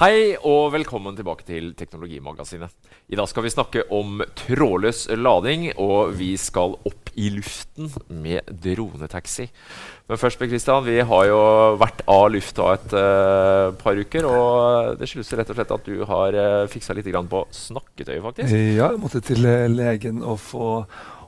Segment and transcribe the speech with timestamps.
[0.00, 2.72] Hei og velkommen tilbake til Teknologimagasinet.
[3.12, 8.48] I dag skal vi snakke om trådløs lading, og vi skal opp i luften med
[8.64, 9.50] dronetaxi.
[10.08, 11.42] Men først, Christian, vi har jo
[11.76, 14.24] vært av lufta et uh, par uker.
[14.24, 18.56] Og det skyldes rett og slett at du har uh, fiksa litt på snakketøyet, faktisk.
[18.56, 20.70] Ja, jeg måtte til uh, legen og få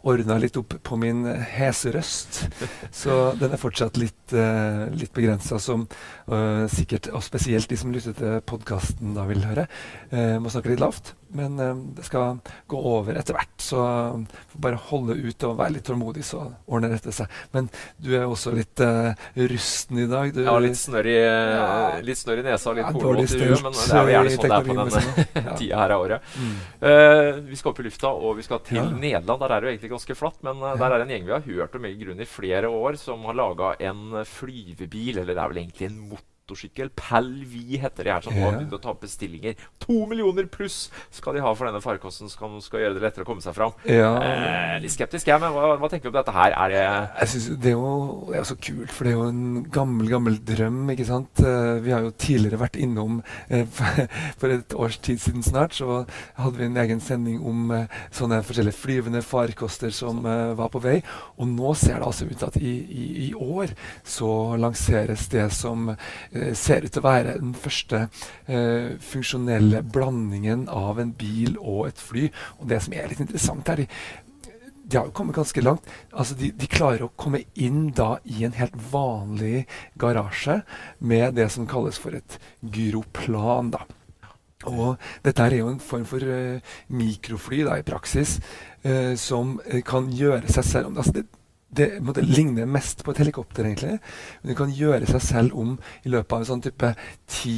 [0.08, 2.42] ordna litt opp på min hese røst.
[2.90, 5.86] Så den er fortsatt litt, uh, litt begrensa, som
[6.30, 9.68] uh, sikkert, og spesielt de som lytter til podkasten da vil høre,
[10.14, 11.14] uh, må snakke litt lavt.
[11.32, 13.54] Men uh, det skal gå over etter hvert.
[13.62, 17.30] Så uh, bare holde ut og være litt tålmodig, så ordner dette seg.
[17.54, 17.70] Men
[18.02, 19.12] du er også litt uh,
[19.52, 20.32] rusten i dag.
[20.36, 21.68] Du, ja, litt snørr i, ja,
[22.02, 23.64] i nesa og litt ja, hornete i huet.
[23.64, 26.34] Men det er jo gjerne sånn det er på denne tida her av året.
[26.42, 26.58] Mm.
[27.48, 28.88] vi skal opp i lufta, og vi skal til ja.
[28.90, 29.44] Nederland.
[29.44, 31.46] Der er det jo egentlig ganske flatt, men der er det en gjeng vi har
[31.46, 35.54] hørt om i grunn i flere år, som har laga en flyvebil, eller det er
[35.54, 36.90] vel egentlig en motor motorsykkel.
[36.96, 38.46] Palvi heter de her, som ja.
[38.46, 39.54] har begynt å ta bestillinger.
[39.84, 43.28] To millioner pluss skal de ha for denne farkosten, som skal gjøre det lettere å
[43.28, 43.74] komme seg fram.
[43.86, 44.12] Ja.
[44.22, 46.52] Eh, litt skeptisk, jeg, men hva, hva, tenker du om dette her?
[46.52, 47.92] Er det Jeg synes Det er jo
[48.32, 51.42] det er så kult, for det er jo en gammel, gammel drøm, ikke sant.
[51.42, 53.82] Uh, vi har jo tidligere vært innom uh,
[54.40, 56.02] For et års tid siden snart så
[56.38, 60.98] hadde vi en egen sending om uh, sånne forskjellige flyvende farkoster som var på vei.
[61.40, 63.72] Og nå ser det altså ut at i, i, i år
[64.08, 64.30] så
[64.60, 65.92] lanseres det som
[66.31, 68.06] Eh, ser ut til å være den første
[68.46, 72.28] eh, funksjonelle blandingen av en bil og et fly.
[72.60, 75.88] Og det som er litt interessant her, de, har jo kommet ganske langt.
[76.10, 79.66] Altså de, de, klarer å komme inn da i en helt vanlig
[80.00, 80.60] garasje
[81.00, 83.72] med det som kalles for et gyroplan.
[83.76, 83.84] da.
[84.70, 88.38] Og dette er jo en form for uh, mikrofly da, i praksis,
[88.86, 89.56] uh, som
[89.88, 91.26] kan gjøre seg selv om altså det,
[91.72, 93.96] det måtte ligner mest på et helikopter, egentlig.
[94.42, 96.90] Men du kan gjøre seg selv om i løpet av en sånn type
[97.32, 97.56] ti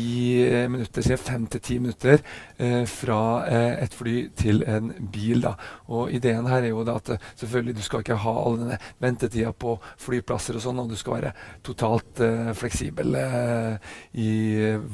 [0.71, 2.23] minutter, sier fem til ti minutter,
[2.59, 5.43] eh, fra eh, et fly til en bil.
[5.43, 5.57] da.
[5.91, 8.79] Og ideen her er jo da at eh, selvfølgelig du skal ikke ha all denne
[9.03, 9.75] ventetida på
[10.05, 11.35] flyplasser og sånn, og du skal være
[11.67, 13.91] totalt eh, fleksibel eh,
[14.23, 14.31] i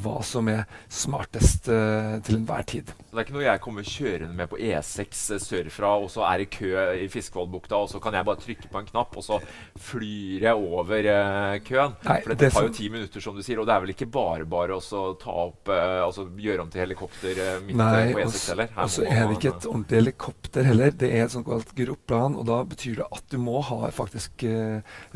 [0.01, 2.95] hva som er smartest eh, til enhver tid.
[3.11, 6.51] Det er ikke noe jeg kommer kjørende med på E6 sørfra, og så er det
[6.57, 9.39] kø i Fiskevollbukta, og så kan jeg bare trykke på en knapp knapp, og så
[9.81, 11.95] flyr jeg over uh, køen.
[12.05, 13.61] Nei, For dette det tar jo ti minutter, som du sier.
[13.61, 16.85] Og det er vel ikke bare bare å ta opp uh, altså gjøre om til
[16.85, 18.71] helikopter uh, midt Nei, på E6 heller?
[18.77, 20.95] Og så er det ikke et ordentlig helikopter heller.
[20.95, 24.45] Det er et sånt kalt gruppeplan, og da betyr det at du må ha faktisk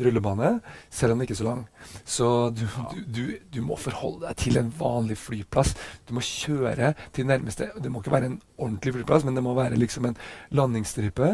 [0.01, 0.57] rullebane,
[0.93, 1.63] selv om den ikke er så lang.
[2.03, 3.23] Så du, du, du,
[3.53, 5.75] du, må forholde deg til en vanlig flyplass.
[6.07, 9.55] Du må kjøre til nærmeste Det må ikke være en ordentlig flyplass, men det må
[9.57, 10.17] være liksom en
[10.55, 11.29] landingsstripe.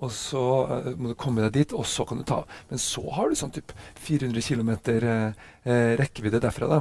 [0.00, 3.04] Og så uh, må du komme deg dit, og så kan du ta Men så
[3.16, 6.68] har du sånn typ 400 km eh, rekkevidde derfra.
[6.70, 6.80] da.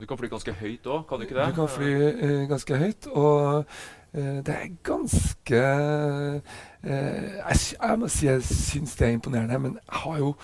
[0.00, 1.48] Du kan fly ganske høyt òg, kan du ikke det?
[1.50, 3.66] Du kan fly eh, ganske høyt, og
[4.12, 5.60] det er ganske
[6.84, 10.34] jeg, jeg, må si jeg syns det er imponerende, men jeg har jo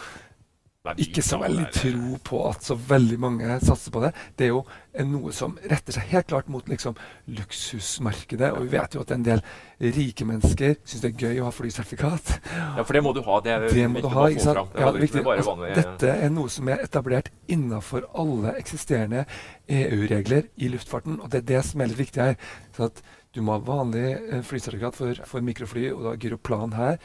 [0.97, 4.12] ikke så veldig tro på at så veldig mange satser på det.
[4.38, 4.62] Det er jo
[5.09, 6.97] noe som retter seg helt klart mot liksom,
[7.38, 8.50] luksusmarkedet.
[8.54, 9.43] Og vi vet jo at en del
[9.78, 12.32] rike mennesker syns det er gøy å ha flysertifikat.
[12.54, 13.41] Ja, for det må du ha.
[13.44, 14.78] Det, er det må du ha, ikke sant?
[14.78, 19.26] Ja, det altså, dette er noe som er etablert innafor alle eksisterende
[19.69, 21.20] EU-regler i luftfarten.
[21.22, 22.38] Og det er det som er litt viktig her.
[22.76, 23.03] Så at
[23.38, 26.99] du må ha vanlig eh, flysertifikat for, for mikrofly, og da gyroplan her.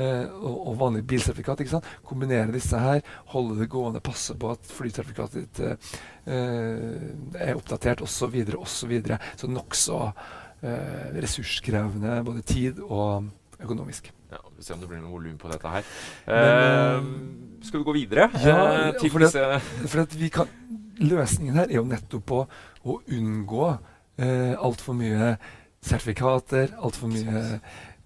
[0.00, 1.60] Eh, og, og, vanlig bilsertifikat.
[1.60, 1.88] ikke sant?
[2.06, 3.02] Kombinere disse her,
[3.34, 5.98] holde det gående, passe på at flysertifikatet ditt eh,
[6.30, 8.20] eh er oppdatert osv.
[8.20, 9.18] Så, videre, og så, videre.
[9.36, 10.00] så nokså
[10.62, 13.28] eh, ressurskrevende både tid og
[13.60, 14.12] økonomisk.
[14.30, 15.86] Ja, Vi får se om det blir noe volum på dette her.
[16.26, 18.28] Men, uh, skal vi gå videre?
[18.44, 20.52] Ja, uh, for, at, for at vi kan,
[21.02, 22.44] løsningen her er jo nettopp å,
[22.86, 25.34] å unngå uh, altfor mye
[25.82, 27.60] sertifikater, altfor mye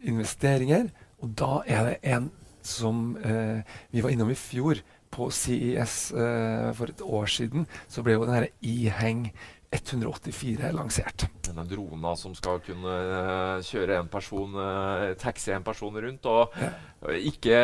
[0.04, 0.90] investeringer.
[1.22, 2.30] Og da er det en
[2.64, 3.60] som eh,
[3.92, 4.80] vi var innom i fjor,
[5.14, 7.68] på CES eh, for et år siden.
[7.88, 9.28] Så ble jo den herre E-Heng
[9.74, 11.26] 184 er lansert.
[11.44, 16.28] Denne drona som skal kunne uh, kjøre en person, uh, taxi en person rundt.
[16.30, 16.70] Og ja.
[17.18, 17.58] ikke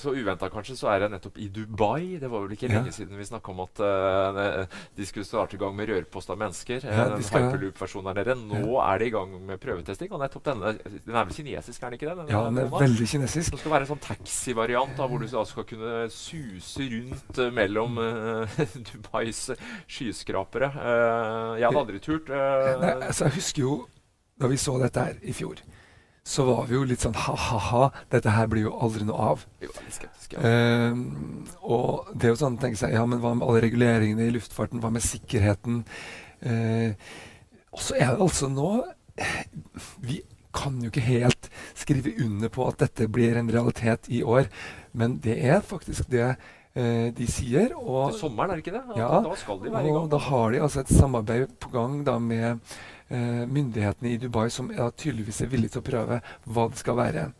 [0.00, 2.18] så uventa kanskje, så er det nettopp i Dubai.
[2.20, 2.96] Det var vel ikke lenge ja.
[2.98, 6.84] siden vi snakka om at uh, de skulle starte i gang med rørpost av mennesker.
[6.84, 8.36] Ja, den hyperloop-versjonen er dere.
[8.36, 10.12] Nå er de i gang med prøvetesting.
[10.12, 12.18] Og nettopp denne Den er vel kinesisk, er den ikke det?
[12.20, 13.56] Den, ja, den er veldig kinesisk.
[13.56, 17.98] Det skal være en sånn taxi-variant hvor du skal kunne suse rundt mellom
[18.90, 19.42] Dubais
[19.88, 20.70] skyskrapere.
[20.76, 22.30] Uh, jeg hadde aldri turt.
[22.30, 23.74] Uh, Nei, altså, jeg husker jo
[24.40, 25.62] da vi så dette her i fjor,
[26.26, 29.44] så var vi jo litt sånn ha-ha-ha, dette her blir jo aldri noe av.
[29.62, 30.42] Jo, skeptisk, ja.
[30.42, 34.26] Uh, og det er jo sånn å tenke seg, ja, men hva med alle reguleringene
[34.26, 35.84] i luftfarten, hva med sikkerheten?
[36.42, 36.92] Uh,
[37.76, 38.70] og så er det altså nå
[40.04, 40.20] Vi
[40.56, 44.48] kan jo ikke helt skrive under på at dette blir en realitet i år,
[44.96, 47.70] men det er faktisk det eh, de sier.
[47.78, 48.98] Og, Til sommeren, er det ikke det?
[49.00, 50.02] Ja, da skal de være i gang.
[50.02, 52.60] Og da har de altså et samarbeid på gang da med
[53.10, 56.98] eh, myndighetene i Dubai, som ja, tydeligvis er villige til å prøve hva det skal
[57.00, 57.30] være.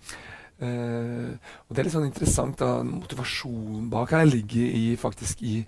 [0.57, 1.37] Uh,
[1.69, 2.57] og Det er litt sånn interessant.
[2.57, 5.59] da, Motivasjonen bak her ligger i, faktisk i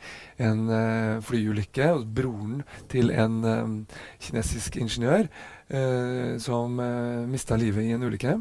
[0.41, 1.91] en uh, flyulykke.
[1.93, 3.75] og Broren til en um,
[4.17, 8.38] kinesisk ingeniør uh, som uh, mista livet i en ulykke.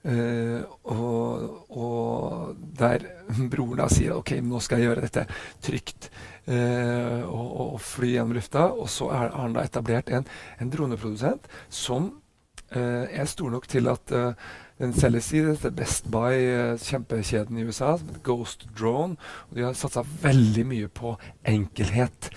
[0.00, 1.42] Og,
[1.76, 3.02] og, der
[3.52, 5.26] broren da sier ok, nå skal jeg gjøre dette
[5.60, 6.08] trygt
[6.48, 8.70] og, og, fly gjennom lufta.
[8.72, 10.24] Og så har han da etablert en,
[10.56, 12.14] en droneprodusent som
[12.72, 14.16] er stor nok til at
[14.80, 19.16] den selges i dette Best Buy, eh, kjempekjeden i USA, Ghost Drone.
[19.50, 22.30] og De har satsa veldig mye på enkelhet.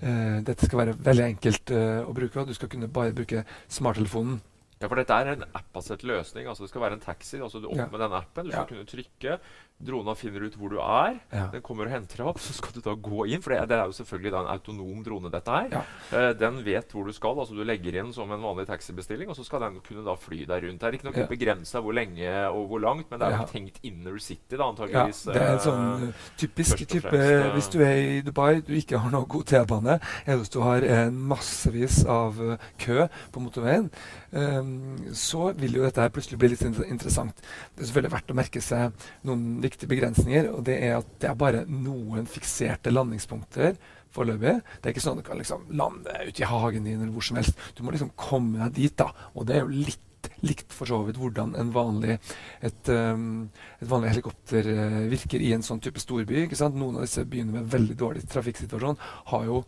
[0.00, 3.42] Uh, dette skal være veldig enkelt uh, å bruke, og du skal kunne bare bruke
[3.68, 4.38] smarttelefonen.
[4.80, 6.46] Ja, for dette er en app-basert løsning.
[6.48, 7.36] altså Det skal være en taxi.
[7.44, 9.34] altså Du opp med den appen, du skal kunne trykke.
[9.80, 11.16] Drona finner ut hvor du er.
[11.32, 11.46] Ja.
[11.54, 12.40] Den kommer og henter deg opp.
[12.42, 13.40] Så skal du da gå inn.
[13.40, 15.70] For det, det er jo selvfølgelig en autonom drone, dette her.
[15.72, 15.82] Ja.
[16.12, 17.38] Uh, den vet hvor du skal.
[17.40, 20.42] altså Du legger inn som en vanlig taxibestilling, og så skal den kunne da fly
[20.48, 20.80] deg rundt.
[20.82, 21.28] Det er ikke noe ja.
[21.30, 25.22] begrensa hvor lenge og hvor langt, men det er jo tenkt inner city, da antageligvis.
[25.30, 28.74] Ja, det er en sånn uh, typisk type fremst, Hvis du er i Dubai, du
[28.76, 29.96] ikke har noe god T-bane,
[30.26, 32.36] eller hvis du har en massevis av
[32.80, 33.88] kø på motorveien,
[34.36, 34.74] um,
[35.16, 37.40] så vil jo dette her plutselig bli litt interessant.
[37.74, 40.50] Det er selvfølgelig verdt å merke seg noen viktige begrensninger.
[40.52, 43.78] Og det er at det er bare noen fikserte landingspunkter
[44.14, 44.58] foreløpig.
[44.60, 47.26] Det er ikke sånn at du kan liksom lande ute i hagen din eller hvor
[47.26, 47.58] som helst.
[47.78, 49.10] Du må liksom komme deg dit, da.
[49.34, 50.06] Og det er jo litt
[50.44, 52.18] likt for så vidt hvordan vanlig,
[52.64, 53.46] et, um,
[53.78, 56.42] et, vanlig helikopter uh, virker i en sånn type storby.
[56.44, 56.76] ikke sant?
[56.76, 59.00] Noen av disse byene med veldig dårlig trafikksituasjon
[59.32, 59.62] har jo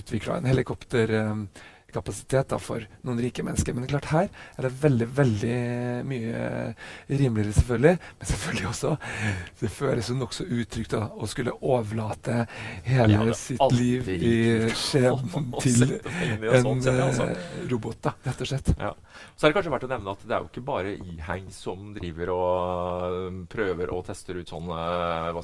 [0.00, 1.14] utvikla en helikopter...
[1.22, 1.46] Um,
[1.94, 3.76] kapasitet da, for noen rike mennesker.
[3.76, 5.56] Men klart her er det veldig veldig
[6.08, 6.42] mye
[7.10, 7.96] rimeligere, selvfølgelig.
[8.18, 8.96] Men selvfølgelig også
[9.60, 12.46] Det føles jo nokså utrygt da, å skulle overlate
[12.86, 14.34] hele ja, sitt liv i
[14.76, 17.28] skjebnen til en altså.
[17.28, 18.72] uh, robot, da, rett og slett.
[18.78, 18.92] Ja.
[19.36, 21.92] Så er det kanskje verdt å nevne at det er jo ikke bare Iheng som
[21.96, 24.78] driver og prøver og tester ut sånne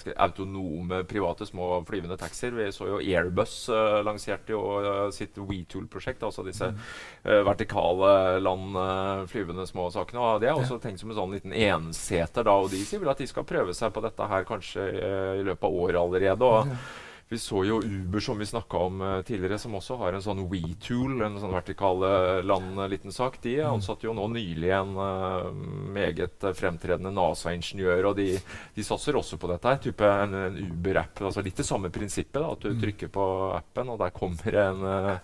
[0.05, 2.55] jeg, autonome, private, små flyvende taxier.
[2.57, 6.23] Vi så jo Airbus uh, lanserte jo uh, sitt WeTool-prosjekt.
[6.27, 10.23] altså disse uh, vertikale landflyvende uh, små sakene.
[10.23, 10.85] Og Det er også ja.
[10.87, 13.75] tenkt som en sånn liten enseter, da, og de sier vel at de skal prøve
[13.77, 16.49] seg på dette her kanskje uh, i løpet av året allerede.
[16.49, 16.81] og ja.
[17.29, 20.45] Vi så jo Uber, som vi snakka om uh, tidligere, som også har en sånn
[20.49, 22.01] WeTool, en sånn vertikal
[22.49, 23.37] land-liten sak.
[23.43, 23.69] De mm.
[23.75, 25.51] ansatte jo nå nylig en uh,
[25.93, 28.31] meget fremtredende NASA-ingeniør, og de,
[28.75, 29.69] de, satser også på dette.
[29.69, 31.21] her, type En, en Uber-app.
[31.29, 32.41] altså Litt det samme prinsippet.
[32.41, 32.81] da, At du mm.
[32.83, 33.25] trykker på
[33.59, 35.19] appen, og der kommer en, uh,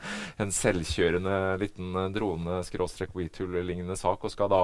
[0.44, 4.62] en selvkjørende liten drone-WeTool-lignende sak, og skal da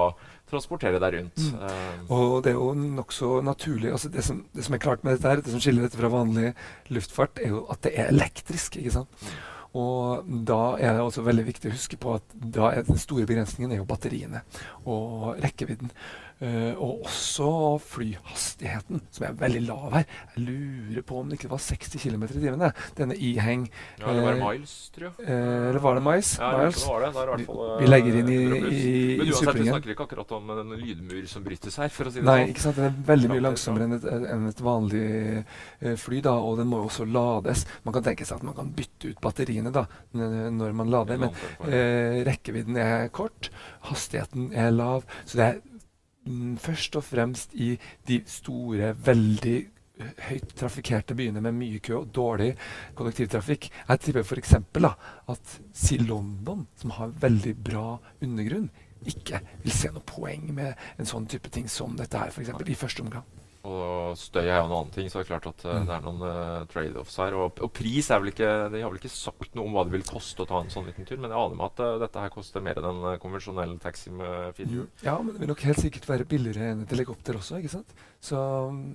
[0.51, 1.39] transportere deg rundt.
[1.41, 2.09] Mm.
[2.11, 3.91] og det er jo nokså naturlig.
[3.91, 6.11] altså det som, det som, er klart med dette her, det som skiller dette fra
[6.11, 6.51] vanlig
[6.91, 8.77] luftfart, er jo at det er elektrisk.
[8.77, 9.31] ikke sant?
[9.77, 13.79] Og da er det også veldig viktig å huske på at den store begrensningen er
[13.79, 14.43] jo batteriene
[14.83, 15.93] og rekkevidden.
[16.41, 17.47] Uh, og også
[17.85, 20.05] flyhastigheten, som er veldig lav her.
[20.33, 22.63] Jeg lurer på om det ikke var 60 km i timen.
[22.97, 23.67] Denne iheng
[23.99, 25.27] Ja, eller var det eh, miles, tror jeg.
[25.27, 26.31] Uh, eller var det miles?
[26.39, 26.79] Ja, miles.
[26.81, 27.11] Det var det.
[27.13, 30.09] det er fall, vi, vi, legger inn i, i, i Men uansett, vi snakker ikke
[30.09, 32.55] akkurat om en lydmur som brytes her, for å si det Nei, sånn.
[32.55, 32.81] ikke sant.
[32.81, 35.07] Den er veldig mye langsommere enn et, enn et vanlig
[35.45, 37.67] uh, fly, da, og den må jo også lades.
[37.85, 39.85] Man kan tenke seg at man kan bytte ut batteriene da,
[40.17, 41.37] når man lader, men
[42.25, 43.53] rekkevidden er kort,
[43.85, 45.05] hastigheten er lav.
[45.29, 45.67] så det er
[46.61, 47.73] først og fremst i
[48.07, 49.57] de store, veldig
[50.27, 52.51] høyt trafikkerte byene med mye kø og dårlig
[52.97, 53.69] kollektivtrafikk.
[53.89, 54.55] Jeg tipper f.eks.
[54.55, 58.69] at si London, som har veldig bra undergrunn,
[59.05, 62.53] ikke vil se noe poeng med en sånn type ting som dette her, f.eks.
[62.69, 63.25] i første omgang.
[63.61, 66.05] Og støy er jo en annen ting, så det er klart at uh, det er
[66.05, 67.35] noen uh, trade-offs her.
[67.37, 69.93] Og, og, pris er vel ikke De har vel ikke sagt noe om hva det
[69.93, 72.23] vil koste å ta en sånn liten tur, men jeg aner meg at uh, dette
[72.25, 74.87] her koster mer enn en konvensjonell taxi med fire hjul.
[75.05, 77.93] Ja, men det vil nok helt sikkert være billigere enn et helikopter også, ikke sant.
[78.21, 78.39] Så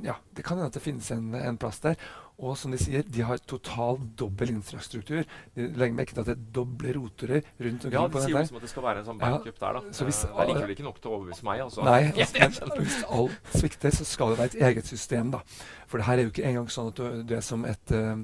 [0.07, 1.99] ja, det kan hende at det finnes en, en plass der.
[2.37, 5.23] Og som de sier, de har total dobbel infrastruktur.
[5.57, 7.97] De legger merke til at det er doble rotorer rundt omkring.
[7.97, 9.95] Ja, de sier jo som at det skal være en sånn backup ja, der, da.
[9.97, 11.87] Så hvis, det er likevel ikke nok til å overbevise meg, altså.
[11.88, 12.02] Nei,
[12.49, 15.40] altså, hvis alt svikter, så skal det være et eget system, da.
[15.88, 18.21] For det her er jo ikke engang sånn at du, du er som et uh,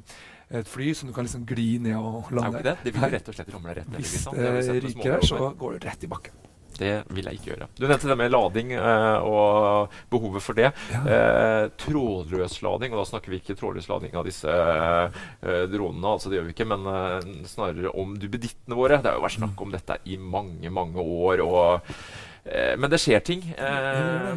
[0.53, 2.61] et fly som du kan liksom gli ned og lande.
[2.61, 4.03] Det, det vil rett og slett ramle rett ned.
[4.05, 6.52] Hvis det ryker her, så går det rett i bakken.
[6.79, 7.69] Det vil jeg ikke gjøre.
[7.79, 10.71] Du nevnte det med lading eh, og behovet for det.
[10.93, 11.03] Ja.
[11.03, 16.33] Eh, trådløs lading, og da snakker vi ikke trådløs lading av disse eh, dronene, altså
[16.33, 19.01] det gjør vi ikke, men eh, snarere om duppedittene våre.
[19.03, 21.45] Det har jo vært snakk om dette i mange, mange år.
[21.47, 21.97] og
[22.45, 23.47] eh, men det skjer ting.
[23.55, 24.29] Eh,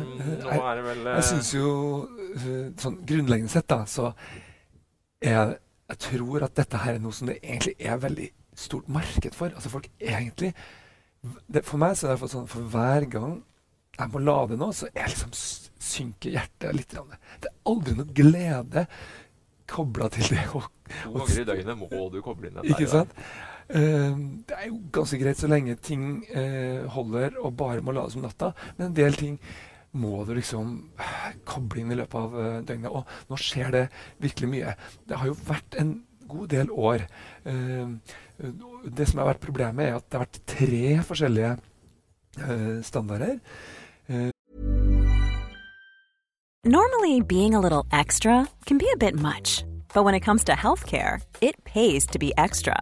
[0.45, 1.75] nå er det vel Jeg syns jo
[2.81, 4.11] sånn grunnleggende sett, da, så
[5.23, 9.35] jeg, jeg tror at dette her er noe som det egentlig er veldig stort marked
[9.35, 9.53] for.
[9.55, 10.53] Altså folk egentlig
[11.47, 13.39] det, For meg så er det sånn for hver gang
[13.95, 15.31] jeg må lade nå, så jeg liksom
[15.85, 16.95] synker hjertet litt.
[16.95, 18.85] Det er aldri noe glede
[19.71, 20.45] kobla til det.
[20.57, 23.13] Og, to ganger i døgnet må du koble inn den Ikke sant?
[23.65, 24.13] Uh,
[24.45, 28.25] det er jo ganske greit så lenge ting uh, holder og bare må lades om
[28.25, 28.51] natta.
[28.77, 29.39] Men en del ting
[29.95, 32.91] må du liksom uh, koble inn i løpet av døgnet.
[32.91, 33.85] Og nå skjer det
[34.21, 34.75] virkelig mye.
[35.07, 35.95] Det har jo vært en
[36.27, 37.05] god del år.
[37.45, 41.57] det som har vært problemet, er at det har vært tre forskjellige
[42.83, 43.39] standarder.
[46.65, 49.63] Normally, being a little extra can be a bit much.
[49.93, 52.81] But when it comes to healthcare, it pays to be extra.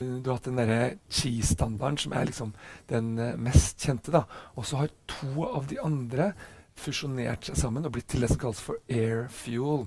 [0.00, 2.50] Du har hatt den derre Chi-standarden, som er liksom
[2.90, 4.10] den uh, mest kjente.
[4.10, 4.24] da.
[4.58, 6.32] Og så har to av de andre
[6.74, 9.86] fusjonert seg sammen og blitt til det som kalles for air fuel.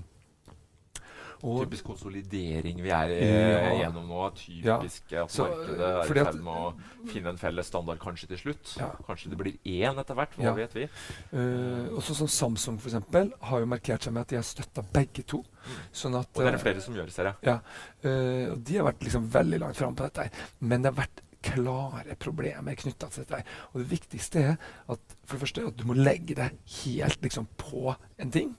[1.38, 4.24] Og, typisk konsolidering vi er ja, gjennom nå.
[4.38, 8.30] Typisk ja, at så, markedet er i ferd med å finne en felles standard kanskje
[8.32, 8.72] til slutt.
[8.80, 8.90] Ja.
[9.06, 10.34] Kanskje det blir én etter hvert.
[10.40, 10.88] Hva vet vi?
[11.30, 14.84] Uh, også som Samsung for eksempel, har jo markert seg med at de har støtta
[14.94, 15.44] begge to.
[15.44, 15.78] Mm.
[16.02, 17.40] Sånn at, og det er det flere som gjør, ser jeg.
[17.52, 17.56] Ja,
[18.04, 20.46] uh, og De har vært liksom veldig langt framme på dette.
[20.58, 23.44] Men det har vært klare problemer knytta til dette.
[23.72, 24.56] Og det viktigste er
[24.90, 28.56] at for det første at du må legge deg helt liksom på en ting.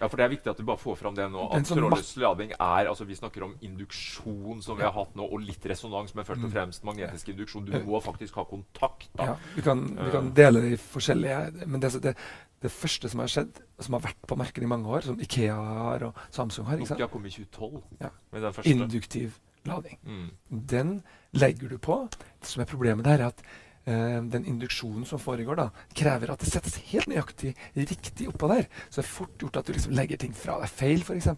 [0.00, 1.48] Ja, for Det er viktig at du bare får fram det nå.
[1.52, 5.26] At sånn trådløs lading er altså Vi snakker om induksjon, som vi har hatt nå,
[5.26, 6.54] og litt resonans, men først og mm.
[6.56, 7.68] fremst magnetisk induksjon.
[7.68, 9.10] Du må faktisk ha kontakt.
[9.18, 9.32] da.
[9.32, 12.16] Ja, Vi kan, vi kan dele det i forskjellige Men det, det,
[12.62, 15.56] det, første som har skjedd, som har vært på markedet i mange år, som Ikea
[15.56, 16.80] har og Samsung har?
[16.82, 18.12] Nokia kom i 2012 ja.
[18.32, 18.70] med den første.
[18.70, 19.98] Induktiv lading.
[20.02, 20.30] Mm.
[20.48, 22.08] Den legger du på.
[22.40, 23.44] Det som er problemet der, er at
[23.82, 25.64] den induksjonen som foregår, da,
[25.98, 28.68] krever at det settes helt nøyaktig riktig oppå der.
[28.88, 31.30] Så det er fort gjort at du liksom legger ting fra deg feil, f.eks.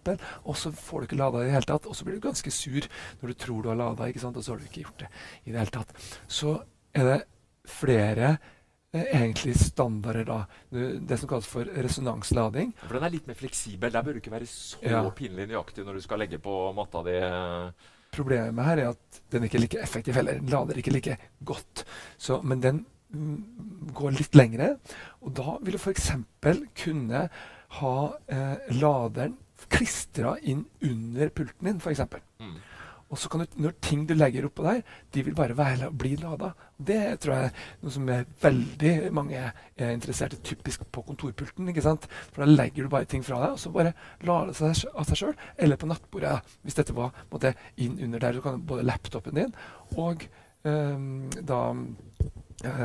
[0.44, 1.88] Og så får du ikke lada i det hele tatt.
[1.88, 2.88] Og så blir du ganske sur
[3.20, 4.36] når du tror du har lada, ikke sant?
[4.36, 5.12] og så har du ikke gjort det
[5.44, 5.94] i det hele tatt.
[6.28, 6.58] Så
[6.94, 7.18] er det
[7.70, 8.34] flere
[8.92, 10.40] eh, egentlig standarder, da.
[10.70, 12.74] Det som kalles for resonanslading.
[12.84, 13.92] For den er litt mer fleksibel.
[13.94, 15.02] Der bør du ikke være så ja.
[15.16, 17.18] pinlig nøyaktig når du skal legge på matta di.
[18.14, 20.40] Problemet her er at den ikke er like effektiv heller.
[20.40, 21.84] Den lader ikke like godt.
[22.16, 24.74] Så, men den mm, går litt lengre.
[25.22, 26.12] Og da vil du f.eks.
[26.84, 27.26] kunne
[27.80, 27.96] ha
[28.30, 29.38] eh, laderen
[29.72, 32.02] klistra inn under pulten din, f.eks.
[33.14, 34.80] Og så kan du, når ting du legger oppå der,
[35.14, 36.50] de vil bare være, bli lada.
[36.74, 41.70] Det tror jeg er noe som er veldig mange er interessert i, typisk på kontorpulten.
[41.70, 42.08] ikke sant?
[42.32, 43.94] For da legger du bare ting fra deg, og så bare
[44.26, 45.36] lader det seg av seg sjøl.
[45.62, 48.34] Eller på nattbordet, hvis dette var måte, inn under der.
[48.34, 49.54] Du kan både laptopen din
[50.00, 50.26] og
[50.66, 51.60] um, da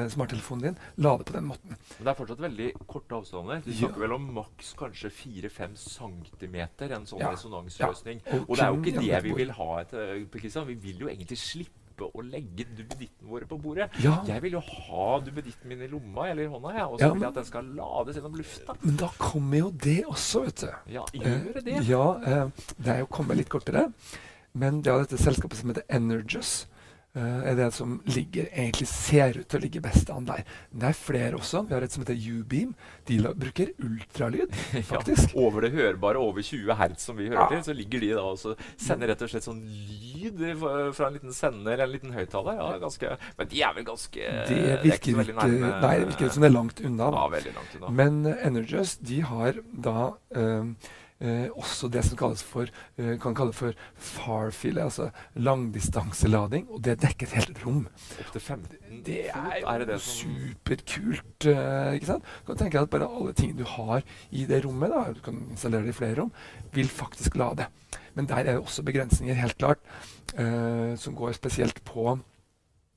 [0.10, 1.76] smarttelefonen din lade på den måten.
[1.98, 3.62] Men det er fortsatt veldig korte avstander.
[3.66, 4.06] Du snakker ja.
[4.08, 6.56] vel om maks kanskje 4-5 cm
[6.90, 7.34] en sånn ja.
[7.34, 8.24] resonansløsning.
[8.26, 8.40] Ja.
[8.40, 9.70] Og, og, det er jo ikke det vi vil ha.
[9.84, 10.68] etter Kristian.
[10.70, 13.90] Vi vil jo egentlig slippe å legge duppeditten våre på bordet.
[14.04, 14.20] Ja.
[14.28, 17.12] Jeg vil jo ha duppeditten min i lomma eller i hånda, ja, og så Ja,
[17.14, 18.76] vil jeg at den skal lades gjennom lufta.
[18.86, 20.74] Men da kommer jo det også, vet du.
[20.96, 21.76] Ja, gjør det.
[21.76, 23.90] Eh, ja, eh, det er jo kommet litt kortere.
[24.60, 26.64] Men det er dette selskapet som heter Energis.
[27.16, 30.44] Eh, er det som ligger, egentlig ser ut til å ligge best an der.
[30.72, 31.64] Men det er flere også.
[31.68, 32.76] Vi har et som heter U-beam.
[33.10, 34.54] De bruker ultralyd,
[34.92, 35.34] faktisk.
[35.34, 37.48] Ja, over det hørbare, over 20 hertz som vi hører Ja.
[37.56, 41.34] til, så ligger de da og sender rett og slett sånn lyd fra- en liten
[41.34, 42.60] sender, eller en liten høyttaler.
[42.60, 46.08] Ja, ganske, men de er vel ganske Det er virker så ikke nærme- Nei, det
[46.14, 47.10] virker som det er langt unna.
[47.10, 47.18] Da.
[47.26, 47.90] Ja, veldig langt unna.
[47.90, 49.98] Men uh, de har da
[50.36, 50.64] eh,
[51.52, 56.68] også det som for eh, kan kalles for farfield, altså langdistanselading.
[56.70, 57.82] Og det dekker et helt rom.
[58.20, 61.46] Opp til 15 Det er er det det superkult.
[61.46, 62.24] eh, ikke sant?
[62.24, 65.44] Du kan tenke at bare alle tingene du har i det rommet, da, du kan
[65.52, 66.32] installere det i flere rom,
[66.74, 67.68] vil faktisk lade.
[68.16, 69.80] Men der er det også begrensninger, helt klart,
[70.36, 72.20] eh, som går spesielt på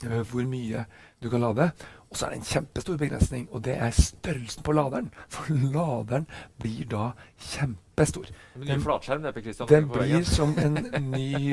[0.04, 0.86] eh, hvor mye
[1.22, 1.70] du kan lade.
[2.12, 5.06] Og så er det en kjempestor begrensning, og det er størrelsen på laderen.
[5.32, 6.26] For laderen
[6.60, 7.06] blir da
[7.40, 8.28] kjempestor.
[8.60, 10.74] Den- flatskjerm det, Christian, Den blir som en
[11.10, 11.52] ny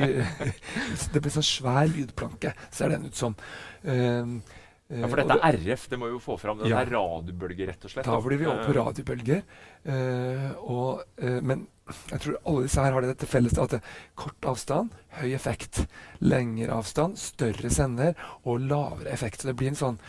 [1.14, 3.36] Det blir sånn svær lydplanke, ser den ut som.
[3.84, 4.42] Um,
[4.90, 5.84] Ja, for dette er RF.
[5.88, 6.58] Det må jo få fram.
[6.58, 6.80] Det Ja.
[6.80, 8.04] er radiobølger, rett og slett.
[8.04, 9.42] Da blir vi over på Eh, radiobølger.
[9.86, 11.68] Uh, og, uh, men
[12.10, 13.86] jeg tror alle disse her har det til felles at det er
[14.16, 14.90] kort avstand,
[15.20, 15.86] høy effekt.
[16.20, 18.14] Lengre avstand, større sender
[18.44, 19.40] og lavere effekt.
[19.42, 20.00] Så det blir en sånn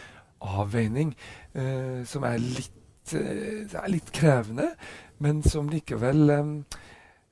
[0.41, 1.13] avveining
[1.53, 4.71] eh, som er litt, eh, er litt krevende,
[5.21, 6.53] men som likevel eh,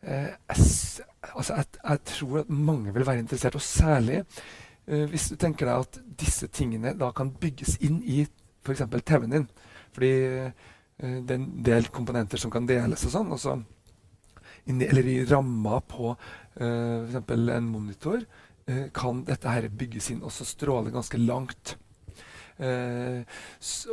[0.01, 5.29] eh, jeg, altså jeg, jeg tror at mange vil være interessert, og særlig eh, hvis
[5.31, 8.23] du tenker deg at disse tingene da kan bygges inn i
[8.65, 8.85] f.eks.
[9.05, 9.49] TV-en din.
[9.95, 10.51] Fordi eh,
[10.99, 13.33] det er en del komponenter som kan deles og sånn.
[13.35, 17.35] Og inni, eller i ramma på eh, f.eks.
[17.55, 18.21] en monitor
[18.67, 21.77] eh, kan dette her bygges inn og så stråle ganske langt.
[22.59, 23.23] Eh,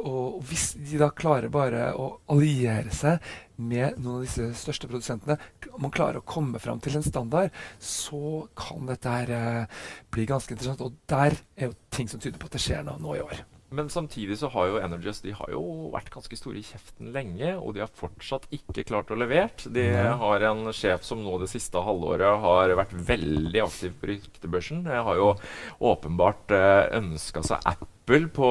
[0.03, 3.23] og hvis de da klarer bare å alliere seg
[3.57, 5.39] med noen av disse største produsentene,
[5.81, 9.83] man klarer å komme fram til en standard, så kan dette her eh,
[10.13, 10.85] bli ganske interessant.
[10.85, 13.47] Og der er jo ting som tyder på at det skjer noe nå i år.
[13.77, 17.51] Men samtidig så har jo Energies de har jo vært ganske store i kjeften lenge,
[17.59, 19.67] og de har fortsatt ikke klart å levert.
[19.75, 24.87] De har en sjef som nå det siste halvåret har vært veldig aktiv på ryktebørsen.
[24.87, 25.33] Har jo
[25.91, 27.67] åpenbart uh, ønska seg
[28.07, 28.49] Apple på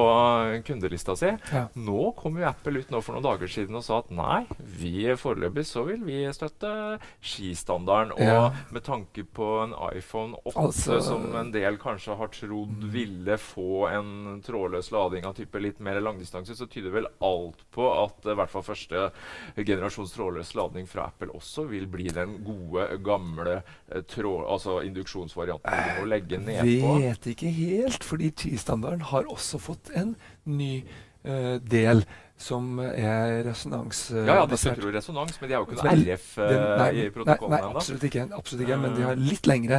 [0.66, 1.30] kundelista si.
[1.52, 1.62] Ja.
[1.80, 5.06] Nå kom jo Apple ut nå for noen dager siden og sa at nei, vi
[5.16, 8.12] foreløpig så vil vi støtte skistandarden.
[8.12, 8.50] Og Ja.
[8.70, 13.88] med tanke på en iPhone 8 Altså- som en del kanskje har trodd ville få
[13.96, 18.34] en trådløs lading av type litt mer langdistanse, så tyder vel alt på at i
[18.34, 19.10] hvert fall første
[19.56, 25.72] generasjons trådløs lading fra Apple også vil bli den gode, gamle eh, tråd, altså induksjonsvarianten
[25.96, 26.98] du må legge nedpå.
[27.00, 30.84] Vet ikke helt, fordi T-standarden har også fått en ny
[31.26, 32.04] uh, del
[32.36, 34.26] som er resonans-basert.
[34.28, 36.50] Ja, ja, de søker jo resonans, men de har jo ikke noe er- RF eh,
[36.82, 37.70] nei, i protokollen ennå.
[37.70, 38.26] nei, absolutt ikke.
[38.36, 39.78] Absolutt ikke Men de har litt lengre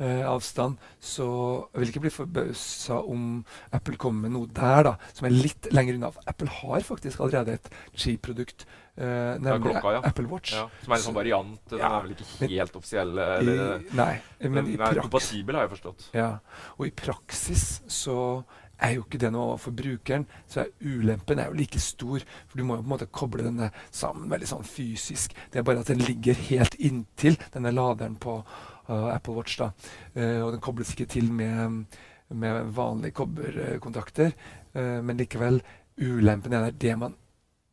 [0.00, 0.78] uh, avstand.
[1.04, 1.26] Så
[1.74, 3.44] jeg vil ikke bli forbausa om
[3.76, 6.10] Apple kommer med noe der da, som er litt lenger unna.
[6.32, 8.64] Apple har faktisk allerede et Qi-produkt,
[8.98, 10.00] Uh, nemlig klokka, ja.
[10.08, 10.56] Apple Watch.
[10.56, 11.60] Ja, som er en sånn variant.
[11.70, 11.90] Den Ja.
[12.00, 13.12] er vel ikke Men- helt offisiell?
[13.14, 16.08] I, nei, men den i er praksis kompatibel, har jeg forstått.
[16.18, 16.40] Ja,
[16.80, 18.42] og i praksis så
[18.80, 20.26] er jo ikke det noe for brukeren.
[20.48, 23.46] Så er ulempen er jo like stor, for du må jo på en måte koble
[23.46, 25.34] denne sammen veldig sånn fysisk.
[25.52, 29.58] Det er bare at den ligger helt inntil denne laderen på uh, Apple Watch.
[29.60, 29.72] da.
[30.16, 31.84] Uh, og den kobles ikke til med,
[32.30, 34.34] med vanlige kobberkontakter.
[34.74, 35.62] Uh, men likevel,
[35.98, 36.70] ulempen er.
[36.70, 37.16] Det, man,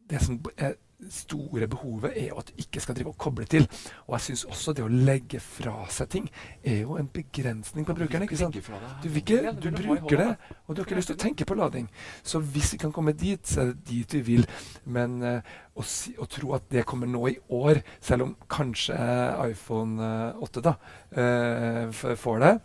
[0.09, 0.79] det som er
[1.11, 3.67] store behovet er jo at du ikke skal drive og koble til.
[4.07, 6.29] Og jeg syns også det å legge fra seg ting
[6.63, 8.25] er jo en begrensning på brukeren.
[8.27, 8.55] ikke sant?
[9.03, 10.29] Du, ikke, du bruker det,
[10.65, 11.89] og du har ikke lyst til å tenke på lading.
[12.23, 14.47] Så hvis vi kan komme dit, så er det dit vi vil.
[14.85, 18.95] Men uh, å, si, å tro at det kommer nå i år, selv om kanskje
[19.49, 20.77] iPhone eh, 8 da,
[21.17, 22.63] uh, får det eh,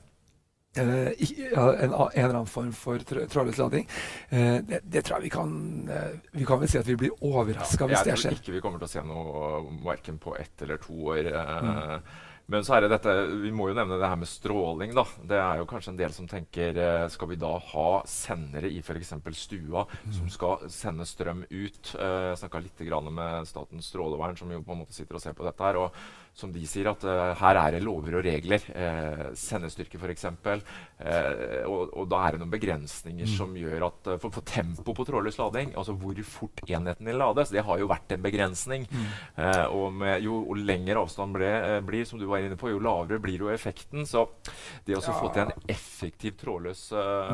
[0.76, 3.88] en, a- en eller annen form for tr- trådløs lading.
[4.30, 7.10] Eh, det, det tror jeg vi kan eh, Vi kan vel si at vi blir
[7.26, 8.30] overraska hvis det skjer.
[8.30, 11.26] jeg tror ikke vi kommer til å se noe verken på ett eller to år.
[11.26, 12.02] eh, Mm.
[12.50, 13.12] Men så er det dette,
[13.44, 14.90] vi må jo nevne det her med stråling.
[14.92, 15.04] da.
[15.22, 18.80] Det er jo kanskje en del som tenker eh, Skal vi da ha sendere i
[18.82, 19.12] f.eks.
[19.38, 20.12] stua Mm.
[20.16, 21.94] som skal sende strøm ut?
[21.94, 22.80] Eh, Jeg snakka litt
[23.12, 25.76] med Statens strålevern, som jo på en måte sitter og ser på dette her.
[25.76, 25.92] og
[26.36, 28.62] som de sier, at uh, her er det lover og regler.
[28.72, 30.26] Uh, sendestyrke f.eks.
[30.30, 33.34] Uh, og, og da er det noen begrensninger mm.
[33.34, 37.20] som gjør at uh, for, for tempo på trådløs lading, altså hvor fort enheten vil
[37.20, 38.86] lades, det har jo vært en begrensning.
[38.90, 39.06] Mm.
[39.76, 41.50] og med, jo, lengre avstand ble,
[41.86, 44.06] blir, som du var inne på, jo lavere blir jo effekten.
[44.08, 44.26] Så
[44.86, 45.14] det å ja.
[45.16, 46.82] få til en effektiv trådløs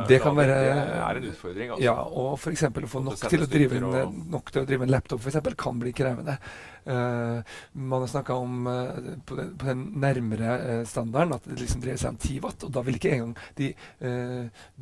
[0.08, 1.74] det kan lading, være, det er en utfordring.
[1.74, 1.84] Altså.
[1.84, 2.66] Ja, og f.eks.
[2.70, 5.56] å få nok til, å drive en, nok til å drive en laptop for eksempel,
[5.58, 6.38] kan bli krevende.
[6.86, 8.90] Uh, man har snakka om uh,
[9.26, 12.66] på, den, på, den, nærmere uh, standarden at det liksom dreier seg om 10 watt.
[12.66, 13.72] Og da vil ikke engang de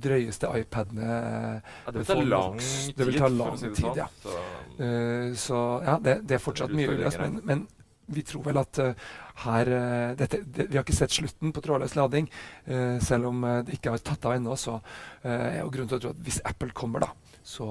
[0.04, 2.90] drøyeste iPadene ja, Det vil ta lang tid.
[2.98, 4.02] Det vil ta lang tid, sånn.
[4.02, 4.10] ja.
[4.20, 4.34] Så,
[5.46, 7.22] så ja, det, det, er fortsatt mye uløst.
[7.22, 7.64] Men, men,
[8.14, 8.76] vi tror vel at
[9.46, 9.68] her
[10.18, 12.26] dette, det, Vi har ikke sett slutten på trådløs lading.
[13.00, 14.74] selv om det ikke har tatt av ennå, så
[15.24, 17.64] er jo grunnen til å tro at hvis Apple kommer, da, så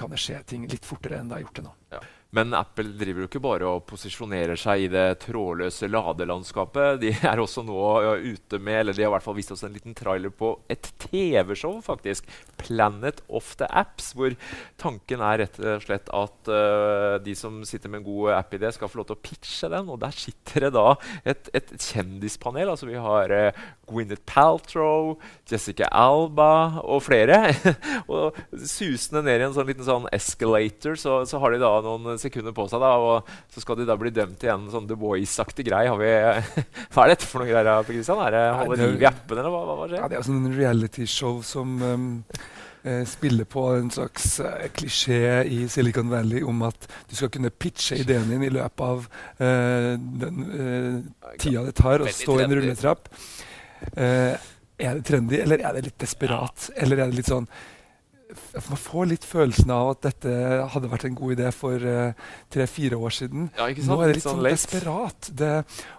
[0.00, 1.74] kan det skje ting litt fortere enn det har gjort det nå.
[1.92, 2.00] Ja.
[2.36, 7.00] Men Apple driver jo ikke bare og posisjonerer seg i det trådløse ladelandskapet.
[7.02, 7.78] De er også nå
[8.22, 10.92] ute med eller de har i hvert fall vist oss en liten trailer på et
[11.02, 12.28] TV-show, faktisk.
[12.60, 14.36] 'Planet of the Apps', hvor
[14.78, 18.90] tanken er rett og slett at uh, de som sitter med en god app-idé, skal
[18.92, 19.90] få lov til å pitche den.
[19.90, 20.86] Og der sitter det da
[21.24, 22.70] et, et kjendispanel.
[22.70, 25.16] Altså vi har uh, Gwyneth Paltrow,
[25.50, 27.42] Jessica Alba og flere.
[28.12, 32.19] og susende ned i en sånn liten sånn escalator så, så har de da noen
[32.20, 32.82] sekunder på seg.
[32.82, 34.66] da, og Så skal de da bli dømt igjen.
[34.66, 35.86] en sånn The Voice-aktig grei.
[35.88, 36.14] Har vi,
[36.94, 37.70] hva er dette for noe greier?
[37.86, 38.22] på Christian?
[38.24, 40.00] Er det Holde liv i appen, eller hva, hva, skjer?
[40.00, 42.08] Ja, det er sånn reality-show som um,
[42.82, 47.52] eh, spiller på en slags eh, klisjé i Silicon Valley om at du skal kunne
[47.52, 52.46] pitche ideen din i løpet av eh, den eh, tida det tar å stå i
[52.46, 53.12] en rulletrapp.
[53.96, 54.48] Eh,
[54.80, 56.70] er det trendy, eller er det litt desperat?
[56.76, 57.48] Eller er det litt sånn
[58.68, 60.32] man får litt følelsen av at dette
[60.72, 63.48] hadde vært en god idé for uh, tre-fire år siden.
[63.58, 65.30] Ja, Nå er det litt sånn, sånn desperat.
[65.40, 65.50] Det,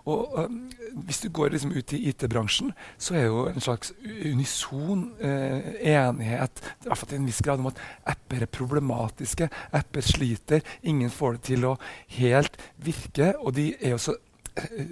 [0.09, 5.07] og, uh, hvis du går liksom ut i IT-bransjen, så er jo en slags unison
[5.21, 7.83] uh, enighet i hvert fall til en viss grad om at
[8.15, 9.51] apper er problematiske.
[9.77, 10.65] Apper sliter.
[10.87, 11.77] Ingen får det til å
[12.17, 13.33] helt virke.
[13.41, 14.17] Og de er jo så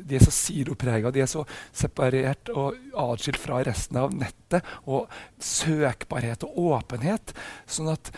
[0.05, 1.43] de er så siloprega, de er så
[1.75, 4.65] separert og atskilt fra resten av nettet.
[4.89, 5.09] Og
[5.43, 7.33] søkbarhet og åpenhet.
[7.67, 8.11] sånn at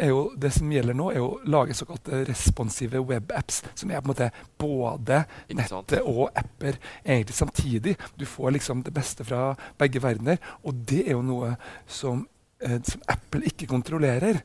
[0.00, 4.08] er jo det som gjelder nå, er å lage såkalte responsive webapps, som er på
[4.08, 5.22] en måte både
[5.54, 7.96] nettet og apper egentlig samtidig.
[8.16, 10.40] Du får liksom det beste fra begge verdener.
[10.64, 11.54] Og det er jo noe
[11.86, 12.26] som,
[12.60, 14.42] eh, som Apple ikke kontrollerer.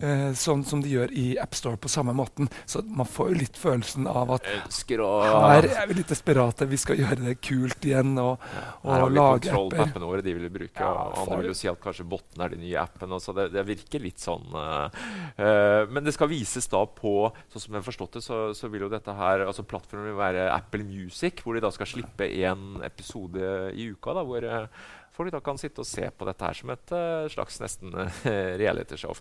[0.00, 2.48] Eh, sånn som de gjør i AppStore på samme måten.
[2.64, 6.68] Så man får jo litt følelsen av at her er vi litt desperate.
[6.70, 8.40] Vi skal gjøre det kult igjen og,
[8.80, 10.80] og her har vi lage kontroll på appene våre de vil bruke.
[10.80, 13.20] Ja, og andre vil jo si at kanskje botten er de nye appene.
[13.20, 14.88] Så det, det virker litt sånn uh,
[15.36, 17.12] uh, Men det skal vises da på
[17.52, 20.18] Sånn som jeg har forstått det, så, så vil jo dette her altså Plattformen vil
[20.18, 24.14] være Apple Music, hvor de da skal slippe én episode i uka.
[24.16, 26.94] da, hvor uh, folk da kan sitte og se på dette her som et
[27.34, 27.92] slags nesten
[28.62, 29.18] realityshow.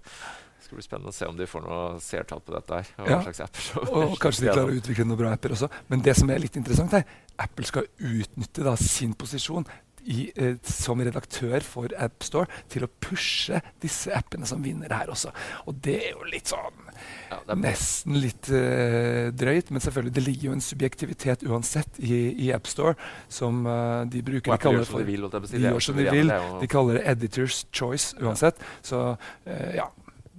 [0.70, 2.78] Skal bli spennende å se om de får noe seertall på dette.
[2.78, 2.90] her.
[3.02, 3.48] Og, ja.
[3.90, 5.70] og kanskje de klarer å utvikle noen bra apper også.
[5.90, 7.08] Men det som er litt interessant, er
[7.42, 9.66] Apple skal utnytte da, sin posisjon
[10.06, 15.32] i, eh, som redaktør for AppStore til å pushe disse appene som vinner her også.
[15.68, 16.86] Og det er jo litt sånn
[17.30, 22.50] ja, Nesten litt eh, drøyt, men selvfølgelig det ligger jo en subjektivitet uansett i, i
[22.56, 22.96] AppStore
[23.32, 24.52] som uh, de bruker.
[24.52, 26.34] De kaller for, de, vil, de gjør som de vil.
[26.60, 28.60] De kaller det Editors Choice uansett.
[28.86, 29.88] Så uh, ja.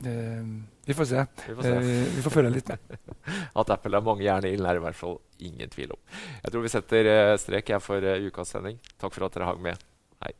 [0.07, 0.45] Eh,
[0.85, 1.27] vi får se.
[1.49, 1.75] Vi får, se.
[1.77, 2.79] Eh, vi får følge litt med.
[3.61, 6.01] At Apple har mange jern i ilden, er i hvert fall ingen tvil om.
[6.43, 8.81] Jeg tror vi setter eh, strek her for ukas sending.
[8.97, 9.91] Takk for at dere hang med.
[10.25, 10.35] Hei.